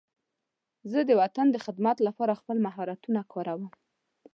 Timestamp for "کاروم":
3.33-3.71